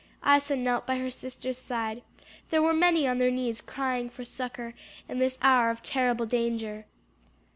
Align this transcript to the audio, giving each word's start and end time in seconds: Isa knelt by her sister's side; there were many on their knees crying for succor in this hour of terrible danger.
Isa 0.27 0.55
knelt 0.55 0.87
by 0.87 0.97
her 0.97 1.11
sister's 1.11 1.59
side; 1.59 2.01
there 2.49 2.59
were 2.63 2.73
many 2.73 3.07
on 3.07 3.19
their 3.19 3.29
knees 3.29 3.61
crying 3.61 4.09
for 4.09 4.25
succor 4.25 4.73
in 5.07 5.19
this 5.19 5.37
hour 5.43 5.69
of 5.69 5.83
terrible 5.83 6.25
danger. 6.25 6.87